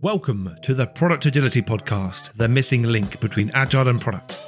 [0.00, 4.40] Welcome to the Product Agility Podcast, the missing link between agile and product.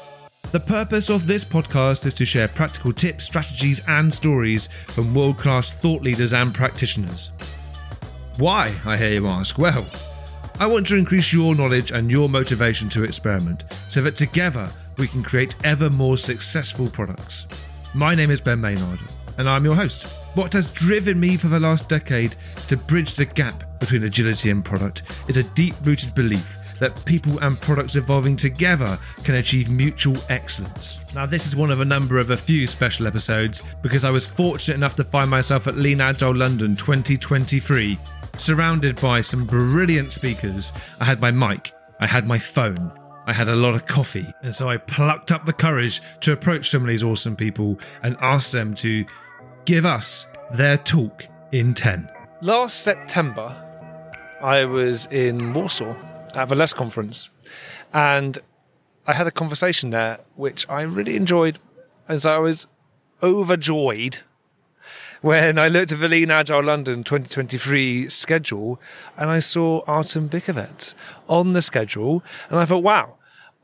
[0.53, 5.39] The purpose of this podcast is to share practical tips, strategies, and stories from world
[5.39, 7.33] class thought leaders and practitioners.
[8.37, 9.59] Why, I hear you ask?
[9.59, 9.89] Well,
[10.61, 15.09] I want to increase your knowledge and your motivation to experiment so that together we
[15.09, 17.49] can create ever more successful products.
[17.93, 19.01] My name is Ben Maynard,
[19.37, 20.07] and I'm your host.
[20.35, 22.37] What has driven me for the last decade
[22.69, 27.41] to bridge the gap between agility and product is a deep rooted belief that people
[27.41, 31.01] and products evolving together can achieve mutual excellence.
[31.17, 34.25] Now, this is one of a number of a few special episodes because I was
[34.25, 37.99] fortunate enough to find myself at Lean Agile London 2023,
[38.37, 40.73] surrounded by some brilliant speakers.
[41.01, 42.93] I had my mic, I had my phone,
[43.27, 46.71] I had a lot of coffee, and so I plucked up the courage to approach
[46.71, 49.05] some of these awesome people and ask them to
[49.65, 52.11] give us their talk in 10.
[52.43, 53.55] Last September,
[54.41, 55.95] I was in Warsaw
[56.35, 57.29] at the LESS conference,
[57.93, 58.39] and
[59.07, 61.59] I had a conversation there which I really enjoyed
[62.11, 62.67] And so I was
[63.23, 64.19] overjoyed
[65.21, 68.81] when I looked at the Lean Agile London 2023 schedule
[69.17, 70.97] and I saw Artem Bykovets
[71.29, 73.15] on the schedule, and I thought, wow,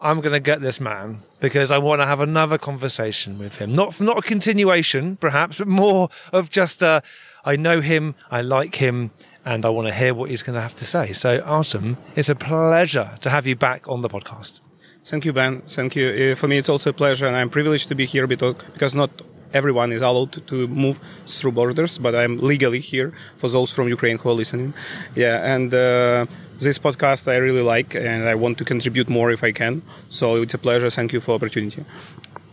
[0.01, 3.75] I'm going to get this man because I want to have another conversation with him.
[3.75, 7.03] Not not a continuation, perhaps, but more of just a,
[7.45, 9.11] I know him, I like him,
[9.45, 11.13] and I want to hear what he's going to have to say.
[11.13, 14.61] So, Artem, it's a pleasure to have you back on the podcast.
[15.03, 15.63] Thank you, Ben.
[15.63, 16.33] Thank you.
[16.33, 19.11] Uh, for me, it's also a pleasure, and I'm privileged to be here because not
[19.55, 24.19] everyone is allowed to move through borders, but I'm legally here for those from Ukraine
[24.19, 24.75] who are listening.
[25.15, 25.73] Yeah, and.
[25.73, 26.27] Uh,
[26.61, 29.83] this podcast I really like and I want to contribute more if I can.
[30.09, 30.91] So it's a pleasure.
[30.91, 31.85] Thank you for opportunity.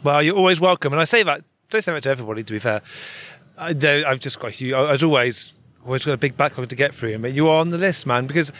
[0.03, 0.93] Well, you're always welcome.
[0.93, 2.81] And I say that, don't say that to everybody, to be fair.
[3.57, 3.67] I,
[4.07, 5.53] have just got you, as always,
[5.85, 7.17] always got a big backlog to get through.
[7.19, 8.51] But you are on the list, man, because,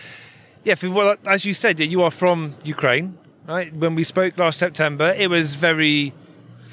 [0.63, 3.73] yeah, for, well, as you said, you are from Ukraine, right?
[3.73, 6.13] When we spoke last September, it was very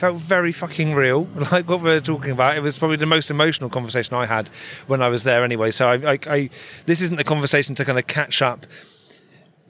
[0.01, 2.57] felt very fucking real, like what we were talking about.
[2.57, 4.49] It was probably the most emotional conversation I had
[4.87, 5.71] when I was there, anyway.
[5.71, 6.51] So I, I, I
[6.87, 8.65] this isn't a conversation to kind of catch up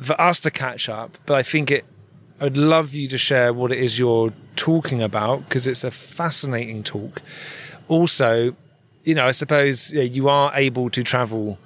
[0.01, 1.85] for us to catch up, but I think it.
[2.41, 6.83] I'd love you to share what it is you're talking about because it's a fascinating
[6.85, 7.21] talk.
[7.89, 8.55] Also,
[9.05, 11.59] you know, I suppose yeah, you are able to travel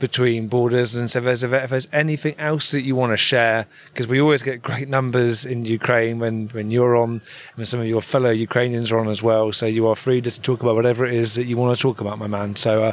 [0.00, 0.96] between borders.
[0.96, 4.42] And so, there's, if there's anything else that you want to share, because we always
[4.42, 7.20] get great numbers in Ukraine when, when you're on,
[7.56, 9.52] and some of your fellow Ukrainians are on as well.
[9.52, 12.00] So you are free to talk about whatever it is that you want to talk
[12.00, 12.56] about, my man.
[12.56, 12.92] So, uh,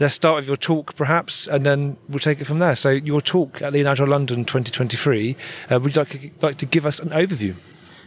[0.00, 2.74] let's start with your talk, perhaps, and then we'll take it from there.
[2.74, 5.36] So, your talk at Lean Agile London 2023,
[5.70, 7.54] uh, would you like, like to give us an overview?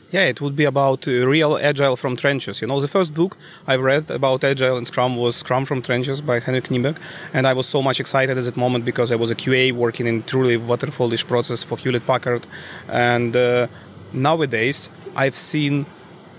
[0.09, 2.62] Yeah, it would be about uh, real agile from trenches.
[2.62, 3.35] You know, the first book
[3.68, 6.95] I've read about agile and Scrum was Scrum from Trenches by Henrik Kniberg,
[7.34, 10.07] and I was so much excited at that moment because I was a QA working
[10.07, 12.47] in truly waterfallish process for Hewlett Packard,
[12.88, 13.67] and uh,
[14.13, 15.85] nowadays I've seen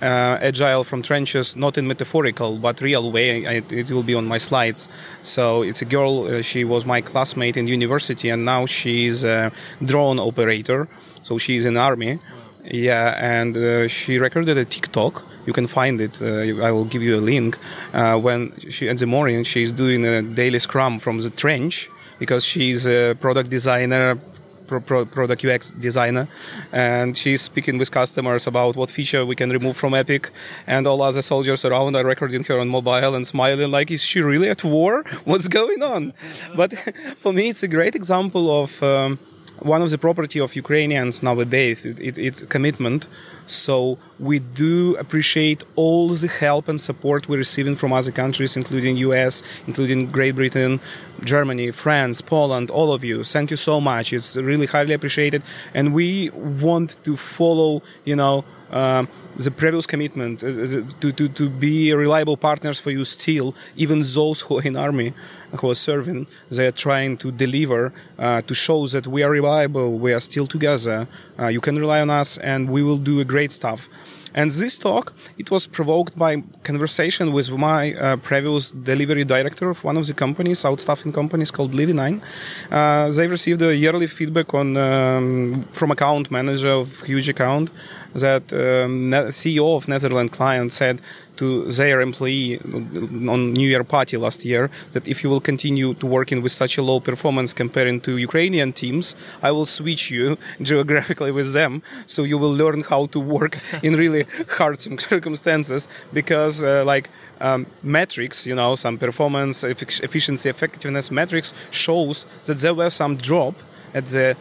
[0.01, 3.47] uh, agile from trenches, not in metaphorical but real way.
[3.47, 4.89] I, it will be on my slides.
[5.23, 6.25] So it's a girl.
[6.25, 9.53] Uh, she was my classmate in university, and now she's a
[9.85, 10.89] drone operator.
[11.23, 12.19] So she's in army
[12.65, 15.25] yeah, and uh, she recorded a TikTok.
[15.47, 16.21] You can find it.
[16.21, 17.57] Uh, I will give you a link.
[17.93, 21.89] Uh, when she in the morning she's doing a daily scrum from the trench
[22.19, 24.19] because she's a product designer,
[24.67, 26.29] pro- pro- product UX designer,
[26.73, 30.31] and she's speaking with customers about what feature we can remove from Epic,
[30.67, 34.21] and all other soldiers around are recording her on mobile and smiling like, is she
[34.21, 35.05] really at war?
[35.25, 36.13] What's going on?
[36.57, 36.73] but
[37.19, 38.83] for me, it's a great example of.
[38.83, 39.19] Um,
[39.61, 43.07] one of the property of Ukrainians nowadays it, it, it's commitment.
[43.47, 48.97] So we do appreciate all the help and support we're receiving from other countries, including
[48.99, 50.81] US, including Great Britain,
[51.25, 53.25] Germany, France, Poland, all of you.
[53.25, 54.13] Thank you so much.
[54.13, 55.43] It's really highly appreciated,
[55.73, 58.45] and we want to follow, you know.
[58.71, 64.03] Um, the previous commitment uh, to, to, to be reliable partners for you still, even
[64.03, 65.15] those who are in army,
[65.61, 69.99] who are serving, they are trying to deliver uh, to show that we are reliable,
[69.99, 71.09] we are still together,
[71.39, 73.89] uh, you can rely on us, and we will do a great stuff.
[74.35, 79.83] And this talk, it was provoked by conversation with my uh, previous delivery director of
[79.85, 82.21] one of the companies, outstaffing companies called Levi9.
[82.71, 87.71] Uh, they received a yearly feedback on um, from account manager of huge account
[88.15, 91.01] that um, CEO of Netherlands client said
[91.39, 92.59] to their employee
[93.35, 96.79] on New Year party last year that if you will continue to working with such
[96.79, 102.25] a low performance comparing to Ukrainian teams, I will switch you geographically with them, so
[102.25, 104.25] you will learn how to work in really
[104.59, 104.81] hard
[105.13, 107.09] circumstances because uh, like
[107.41, 113.55] um, metrics, you know, some performance efficiency effectiveness metrics shows that there were some drop
[113.95, 114.37] at the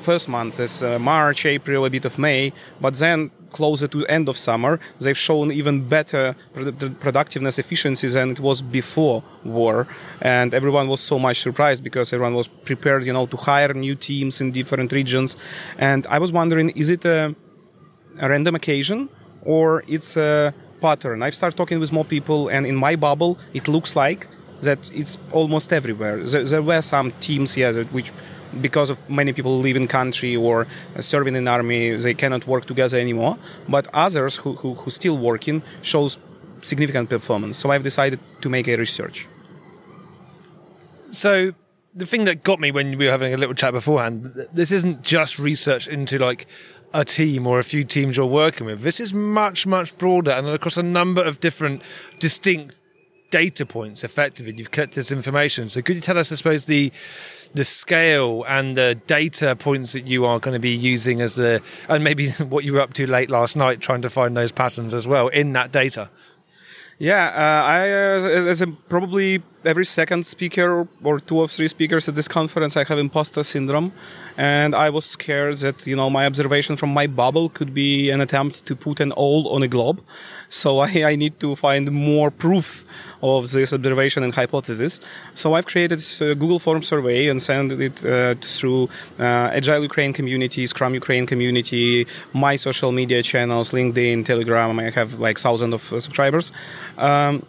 [0.00, 4.28] first month as uh, March, April, a bit of May, but then closer to end
[4.28, 6.34] of summer, they've shown even better
[7.00, 9.86] productiveness efficiency than it was before war.
[10.22, 13.94] And everyone was so much surprised because everyone was prepared, you know, to hire new
[13.94, 15.36] teams in different regions.
[15.78, 17.34] And I was wondering, is it a,
[18.20, 19.08] a random occasion
[19.42, 21.22] or it's a pattern?
[21.22, 24.26] I've started talking with more people, and in my bubble, it looks like
[24.62, 26.18] that it's almost everywhere.
[26.22, 28.12] There, there were some teams, yes, which
[28.60, 30.66] because of many people in country or
[30.98, 33.38] serving in army, they cannot work together anymore.
[33.68, 36.18] But others who, who, who still working shows
[36.62, 37.58] significant performance.
[37.58, 39.28] So I've decided to make a research.
[41.10, 41.52] So
[41.94, 45.02] the thing that got me when we were having a little chat beforehand, this isn't
[45.02, 46.46] just research into like
[46.92, 48.82] a team or a few teams you're working with.
[48.82, 51.82] This is much, much broader and across a number of different
[52.18, 52.79] distinct
[53.30, 54.52] data points effectively.
[54.56, 55.68] You've collected this information.
[55.68, 56.92] So could you tell us, I suppose, the
[57.52, 61.62] the scale and the data points that you are going to be using as the
[61.88, 64.94] and maybe what you were up to late last night trying to find those patterns
[64.94, 66.08] as well in that data
[66.98, 72.08] yeah uh, i uh, as a, probably every second speaker or two or three speakers
[72.08, 73.92] at this conference i have imposter syndrome.
[74.36, 78.20] And i was scared that you know my observation from my bubble could be an
[78.20, 80.00] attempt to put an all on a globe.
[80.48, 82.84] So I, I need to find more proofs
[83.22, 85.00] of this observation and hypothesis.
[85.34, 90.12] So i've created a google form survey and sent it uh, through uh, agile ukraine
[90.12, 94.78] community scrum ukraine community my social media channels linkedin telegram.
[94.78, 96.52] I have like thousands of uh, subscribers.
[96.98, 97.44] Um,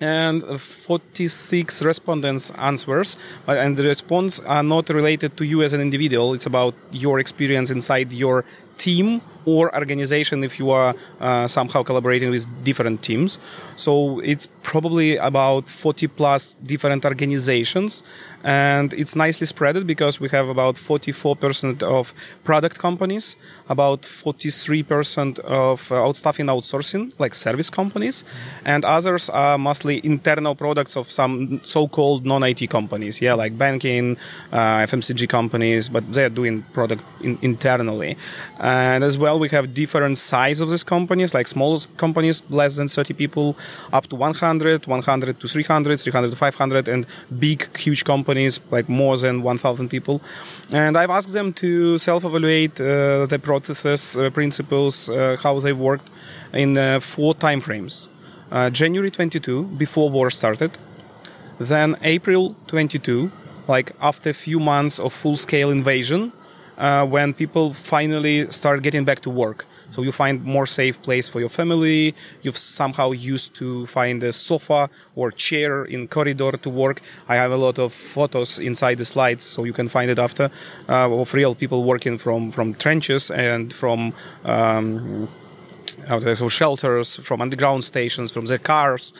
[0.00, 6.32] and 46 respondents answers and the response are not related to you as an individual
[6.32, 8.44] it's about your experience inside your
[8.80, 13.38] team or organization if you are uh, somehow collaborating with different teams.
[13.76, 18.02] So it's probably about 40 plus different organizations,
[18.44, 22.12] and it's nicely spread because we have about 44% of
[22.44, 23.36] product companies,
[23.68, 28.24] about 43% of uh, outstaffing outsourcing, like service companies,
[28.64, 34.18] and others are mostly internal products of some so-called non-IT companies, yeah, like banking,
[34.52, 38.18] uh, FMCG companies, but they're doing product in- internally,
[38.58, 42.76] and as well well, we have different size of these companies, like small companies, less
[42.78, 43.56] than 30 people,
[43.92, 47.06] up to 100, 100 to 300, 300 to 500, and
[47.38, 48.29] big, huge companies,
[48.70, 50.20] like more than 1,000 people.
[50.72, 56.08] And I've asked them to self-evaluate uh, the processes, uh, principles, uh, how they worked
[56.52, 58.08] in uh, four time frames.
[58.50, 60.76] Uh, January 22, before war started,
[61.58, 63.30] then April 22,
[63.68, 66.32] like after a few months of full-scale invasion,
[66.78, 69.66] uh, when people finally start getting back to work.
[69.90, 72.14] So you find more safe place for your family.
[72.42, 77.00] You've somehow used to find a sofa or chair in corridor to work.
[77.28, 80.50] I have a lot of photos inside the slides, so you can find it after
[80.88, 84.12] uh, of real people working from from trenches and from.
[84.44, 85.28] Um,
[86.34, 89.12] so shelters from underground stations from their cars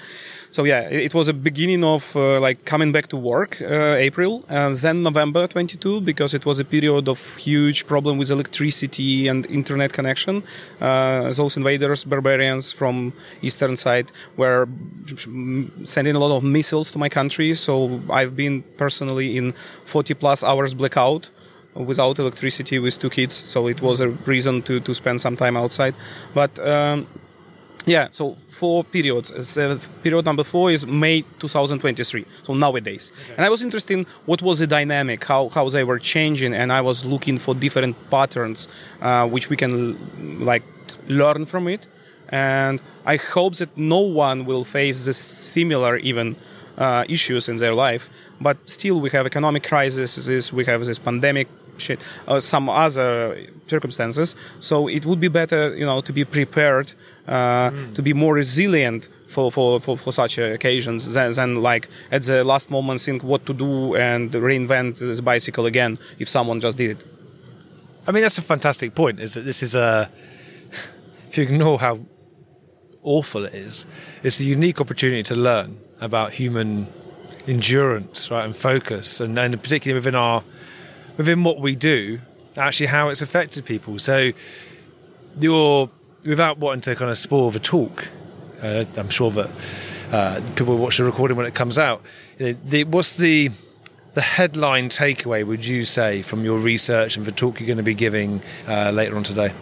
[0.53, 4.45] so yeah, it was a beginning of uh, like coming back to work, uh, April,
[4.49, 9.47] and then November 22 because it was a period of huge problem with electricity and
[9.47, 10.43] internet connection.
[10.81, 13.13] Uh, those invaders, barbarians from
[13.43, 14.69] eastern side, were
[15.85, 17.55] sending a lot of missiles to my country.
[17.55, 21.31] So I've been personally in 40 plus hours blackout
[21.75, 25.57] without electricity with two kids so it was a reason to, to spend some time
[25.57, 25.95] outside
[26.35, 27.07] but um,
[27.87, 29.57] yeah, so four periods.
[29.57, 33.13] Uh, period number four is May 2023, so nowadays.
[33.25, 33.35] Okay.
[33.37, 36.73] And I was interested in what was the dynamic, how, how they were changing, and
[36.73, 38.69] I was looking for different patterns
[39.01, 40.63] uh, which we can like
[41.09, 41.87] learn from it.
[42.29, 46.37] And I hope that no one will face the similar even
[46.81, 48.11] uh, issues in their life.
[48.41, 54.35] But still, we have economic crises, we have this pandemic shit, uh, some other circumstances.
[54.61, 56.93] So it would be better, you know, to be prepared,
[57.29, 57.95] uh, mm.
[57.95, 62.43] to be more resilient for, for, for, for such occasions than, than, like at the
[62.45, 66.91] last moment think what to do and reinvent this bicycle again if someone just did
[66.99, 67.07] it.
[68.07, 69.21] I mean, that's a fantastic point.
[69.21, 70.11] Is that this is a
[71.29, 72.01] if you ignore how
[73.03, 73.87] awful it is,
[74.23, 76.87] it's a unique opportunity to learn about human
[77.47, 80.43] endurance, right, and focus, and, and particularly within our
[81.17, 82.21] within what we do,
[82.57, 83.99] actually how it's affected people.
[83.99, 84.33] So
[85.39, 85.91] you're
[86.25, 88.09] without wanting to kind of spoil the talk.
[88.63, 89.51] Uh, I'm sure that
[90.13, 92.03] uh, people will watch the recording when it comes out.
[92.39, 93.51] The, what's the
[94.15, 97.83] the headline takeaway would you say from your research and the talk you're going to
[97.85, 99.53] be giving uh, later on today?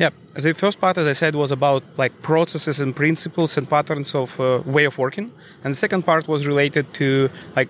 [0.00, 4.14] Yeah, the first part, as I said, was about like processes and principles and patterns
[4.14, 5.30] of uh, way of working,
[5.62, 7.68] and the second part was related to like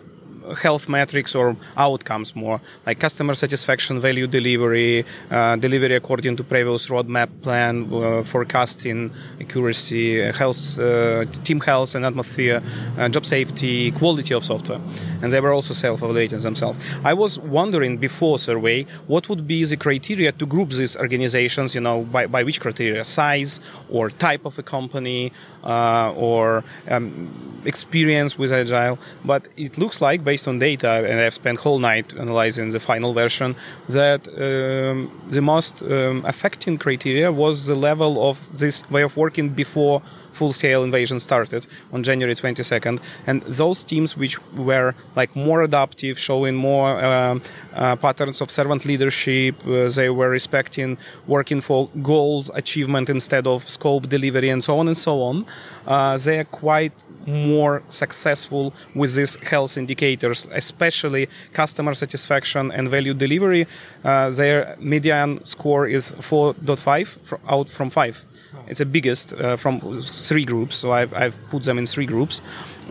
[0.54, 6.88] health metrics or outcomes more, like customer satisfaction, value delivery, uh, delivery according to previous
[6.88, 12.62] roadmap plan, uh, forecasting, accuracy, health, uh, team health and atmosphere,
[12.98, 14.80] uh, job safety, quality of software.
[15.22, 16.78] And they were also self-evaluating themselves.
[17.04, 21.80] I was wondering before survey what would be the criteria to group these organizations, you
[21.80, 25.32] know, by, by which criteria, size or type of a company
[25.64, 28.98] uh, or um, experience with Agile.
[29.24, 33.12] But it looks like, based on data, and I've spent whole night analyzing the final
[33.12, 33.56] version,
[33.88, 39.50] that um, the most um, affecting criteria was the level of this way of working
[39.50, 46.18] before full-scale invasion started on January 22nd, and those teams which were like more adaptive,
[46.18, 47.42] showing more um,
[47.74, 53.66] uh, patterns of servant leadership, uh, they were respecting working for goals achievement instead of
[53.66, 55.46] scope delivery, and so on and so on.
[55.86, 56.92] Uh, they are quite
[57.26, 63.66] more successful with these health indicators, especially customer satisfaction and value delivery.
[64.04, 68.24] Uh, their median score is 4.5 out from 5.
[68.66, 72.40] It's the biggest uh, from three groups, so I've, I've, put them in three groups.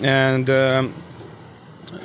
[0.01, 0.93] And um,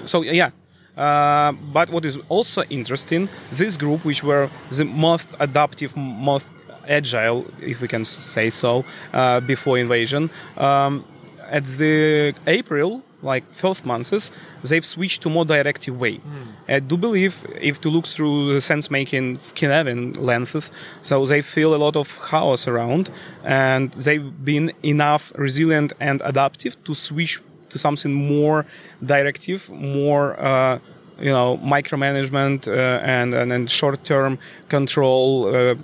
[0.04, 0.50] so, yeah,
[0.96, 6.48] uh, but what is also interesting, this group, which were the most adaptive, most
[6.88, 11.04] agile, if we can say so, uh, before invasion, um,
[11.50, 14.30] at the April, like first months,
[14.62, 16.18] they've switched to more directive way.
[16.18, 16.22] Mm.
[16.68, 20.70] I do believe if to look through the sense making Cynefin lenses,
[21.02, 23.10] so they feel a lot of chaos around,
[23.44, 28.66] and they've been enough resilient and adaptive to switch to something more
[29.04, 30.38] directive, more.
[30.38, 30.78] Uh,
[31.18, 35.74] you know micromanagement uh, and and, and short-term control uh,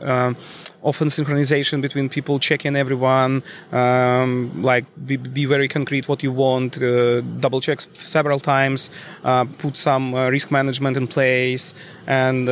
[0.00, 0.34] uh,
[0.82, 3.42] often synchronization between people checking everyone
[3.72, 8.90] um, like be, be, very concrete what you want uh, double check several times
[9.24, 11.74] uh, put some uh, risk management in place
[12.06, 12.46] and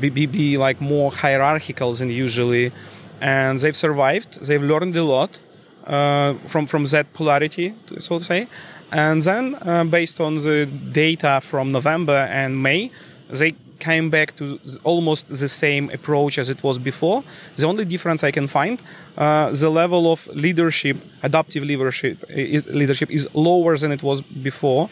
[0.00, 2.72] be, be, be like more hierarchical than usually.
[3.20, 4.44] And they've survived.
[4.44, 5.38] They've learned a lot
[5.84, 8.46] from from that polarity so to say
[8.92, 12.90] and then, uh, based on the data from November and May,
[13.28, 17.22] they came back to almost the same approach as it was before.
[17.56, 18.82] The only difference I can find,
[19.18, 24.88] uh, the level of leadership, adaptive leadership is, leadership is lower than it was before,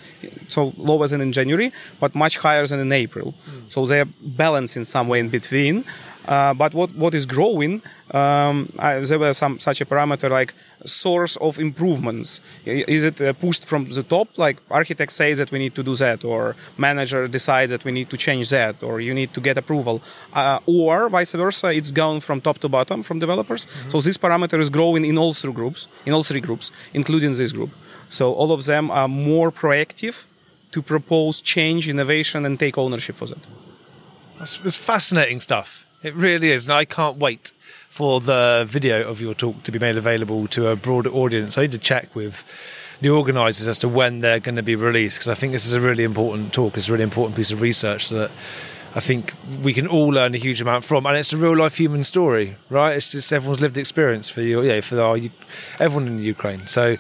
[0.48, 3.28] so lower than in January, but much higher than in April.
[3.32, 3.70] Mm.
[3.72, 5.84] So they're balancing somewhere in between.
[6.26, 7.80] Uh, but what, what is growing,
[8.10, 10.54] um, I, there was some such a parameter like
[10.84, 12.40] source of improvements.
[12.64, 15.94] Is it uh, pushed from the top, like architect says that we need to do
[15.94, 19.56] that, or manager decides that we need to change that, or you need to get
[19.56, 20.02] approval,
[20.32, 23.66] uh, or vice versa, it's gone from top to bottom from developers.
[23.66, 23.90] Mm-hmm.
[23.90, 27.52] So this parameter is growing in all three groups, in all three groups, including this
[27.52, 27.70] group.
[28.08, 30.26] So all of them are more proactive
[30.72, 33.38] to propose change, innovation, and take ownership for that.
[34.38, 35.88] That's, that's fascinating stuff.
[36.02, 36.64] It really is.
[36.64, 37.52] And I can't wait
[37.88, 41.56] for the video of your talk to be made available to a broader audience.
[41.56, 42.44] I need to check with
[43.00, 45.74] the organisers as to when they're going to be released because I think this is
[45.74, 46.76] a really important talk.
[46.76, 48.30] It's a really important piece of research that
[48.96, 51.76] I think we can all learn a huge amount from, and it's a real life
[51.76, 52.96] human story, right?
[52.96, 55.18] It's just everyone's lived experience for you, yeah, for our,
[55.78, 56.66] everyone in Ukraine.
[56.66, 56.96] So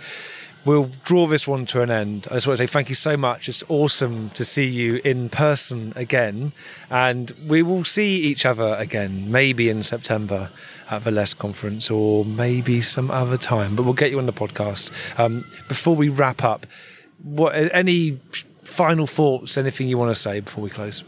[0.66, 2.26] we'll draw this one to an end.
[2.30, 3.48] I just want to say thank you so much.
[3.48, 6.52] It's awesome to see you in person again.
[6.90, 10.50] And we will see each other again, maybe in September
[10.90, 13.74] at the LESS conference or maybe some other time.
[13.74, 14.90] But we'll get you on the podcast.
[15.18, 16.66] Um, before we wrap up,
[17.22, 18.20] what any
[18.64, 21.02] final thoughts, anything you want to say before we close?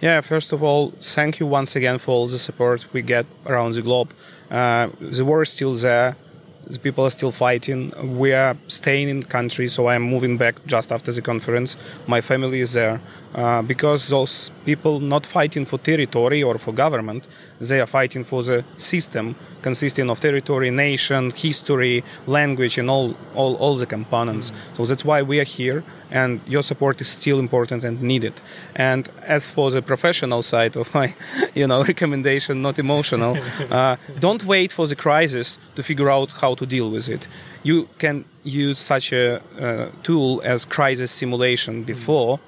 [0.00, 3.72] Yeah, first of all, thank you once again for all the support we get around
[3.74, 4.12] the globe.
[4.50, 6.16] Uh, the war is still there
[6.66, 7.92] the people are still fighting.
[8.18, 11.76] We are staying in the country, so I am moving back just after the conference.
[12.06, 13.00] My family is there
[13.34, 17.28] uh, because those people not fighting for territory or for government,
[17.60, 23.54] they are fighting for the system consisting of territory, nation, history, language, and all all,
[23.56, 24.46] all the components.
[24.50, 24.74] Mm-hmm.
[24.76, 28.34] So that's why we are here, and your support is still important and needed.
[28.74, 31.14] And as for the professional side of my,
[31.54, 33.36] you know, recommendation, not emotional,
[33.70, 33.96] uh,
[34.26, 37.28] don't wait for the crisis to figure out how to deal with it.
[37.62, 42.38] You can use such a uh, tool as crisis simulation before,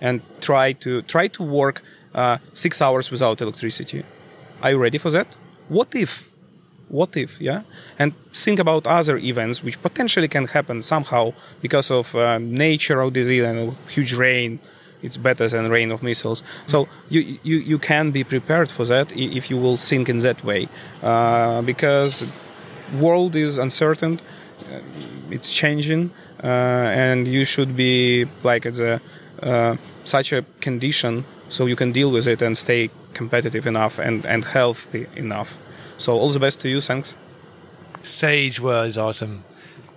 [0.00, 1.82] and try to try to work
[2.14, 4.02] uh, six hours without electricity.
[4.62, 5.36] Are you ready for that?
[5.68, 6.30] What if?
[6.88, 7.40] What if?
[7.40, 7.62] Yeah,
[7.98, 13.12] and think about other events which potentially can happen somehow because of uh, nature of
[13.12, 14.58] disease and huge rain.
[15.02, 16.42] It's better than rain of missiles.
[16.66, 20.42] So you, you, you can be prepared for that if you will think in that
[20.42, 20.68] way,
[21.02, 22.24] uh, because
[22.92, 24.20] world is uncertain.
[24.60, 24.80] Uh,
[25.30, 26.10] it's changing,
[26.42, 29.00] uh, and you should be like at a
[29.42, 34.26] uh, such a condition so you can deal with it and stay competitive enough and,
[34.26, 35.58] and healthy enough.
[35.96, 36.80] So all the best to you.
[36.80, 37.16] Thanks.
[38.02, 39.44] Sage words, Artem.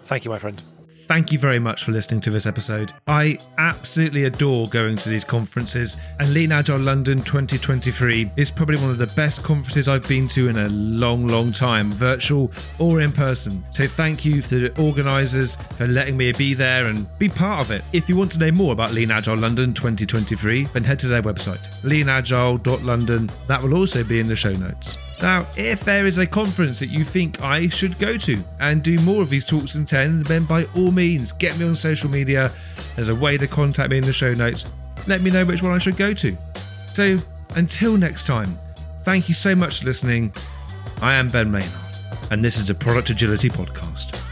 [0.05, 0.76] Thank you, my friend.
[1.07, 2.91] Thank you very much for listening to this episode.
[3.07, 8.89] I absolutely adore going to these conferences, and Lean Agile London 2023 is probably one
[8.89, 13.13] of the best conferences I've been to in a long, long time, virtual or in
[13.13, 13.63] person.
[13.71, 17.71] So thank you to the organisers for letting me be there and be part of
[17.71, 17.85] it.
[17.93, 21.21] If you want to know more about Lean Agile London 2023, then head to their
[21.21, 23.31] website, leanagile.london.
[23.47, 24.97] That will also be in the show notes.
[25.21, 28.99] Now, if there is a conference that you think I should go to and do
[28.99, 32.51] more of these talks and 10, then by all means, get me on social media.
[32.95, 34.71] There's a way to contact me in the show notes.
[35.07, 36.37] Let me know which one I should go to.
[36.93, 37.17] So,
[37.55, 38.59] until next time,
[39.03, 40.33] thank you so much for listening.
[41.01, 41.71] I am Ben Maynard,
[42.29, 44.26] and this is the Product Agility Podcast.